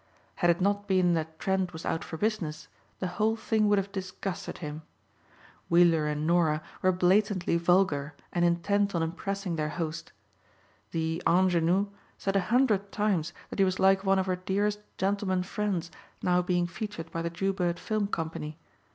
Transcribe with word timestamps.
Had 0.37 0.49
it 0.49 0.59
not 0.59 0.87
been 0.87 1.13
that 1.13 1.37
Trent 1.37 1.73
was 1.73 1.85
out 1.85 2.03
for 2.03 2.17
business 2.17 2.67
the 2.97 3.05
whole 3.05 3.35
thing 3.35 3.67
would 3.69 3.77
have 3.77 3.91
disgusted 3.91 4.57
him. 4.57 4.81
Weiller 5.69 6.07
and 6.07 6.25
Norah 6.25 6.63
were 6.81 6.91
blatantly 6.91 7.55
vulgar 7.55 8.15
and 8.33 8.43
intent 8.43 8.95
on 8.95 9.03
impressing 9.03 9.57
their 9.57 9.69
host. 9.69 10.11
The 10.89 11.21
"anjenou" 11.27 11.91
said 12.17 12.35
a 12.35 12.39
hundred 12.49 12.91
times 12.91 13.31
that 13.51 13.59
he 13.59 13.65
was 13.65 13.77
like 13.79 14.03
one 14.03 14.17
of 14.17 14.25
her 14.25 14.37
dearest 14.37 14.79
"gentlemen 14.97 15.43
friends" 15.43 15.91
now 16.23 16.41
being 16.41 16.65
featured 16.65 17.11
by 17.11 17.21
the 17.21 17.29
Jewbird 17.29 17.77
Film 17.77 18.07
company. 18.07 18.57